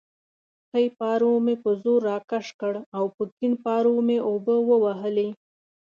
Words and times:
ښی 0.69 0.85
پارو 0.97 1.33
مې 1.45 1.55
په 1.63 1.69
زور 1.81 1.99
راکش 2.11 2.47
کړ 2.59 2.73
او 2.97 3.03
په 3.15 3.23
کیڼ 3.35 3.53
پارو 3.65 3.95
مې 4.07 4.17
اوبه 4.29 4.55
ووهلې. 4.69 5.29